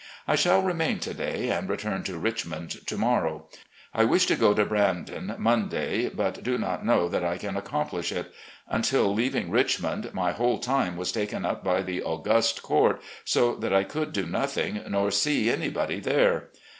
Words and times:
I 0.27 0.35
shall 0.35 0.63
remain 0.63 0.97
to 1.01 1.13
day 1.13 1.51
and 1.51 1.69
return 1.69 2.01
to 2.05 2.17
Rich 2.17 2.43
mond 2.47 2.87
to 2.87 2.97
morrow. 2.97 3.45
I 3.93 4.03
wish 4.03 4.25
to 4.25 4.35
go 4.35 4.55
to 4.55 4.65
Brandon 4.65 5.35
Monday, 5.37 6.09
but 6.09 6.41
do 6.41 6.57
not 6.57 6.83
know 6.83 7.07
that 7.07 7.23
I 7.23 7.37
can 7.37 7.55
accomplish 7.55 8.11
it. 8.11 8.33
Until 8.67 9.13
leaving 9.13 9.51
Richmond, 9.51 10.11
my 10.11 10.31
whole 10.31 10.57
time 10.57 10.97
was 10.97 11.11
taken 11.11 11.45
up 11.45 11.63
by 11.63 11.83
the 11.83 12.01
august 12.01 12.63
court, 12.63 12.99
so 13.25 13.53
that 13.57 13.73
I 13.73 13.83
could 13.83 14.11
do 14.11 14.25
nothing 14.25 14.81
nor 14.89 15.11
see 15.11 15.51
anybody 15.51 15.99
there. 15.99 16.49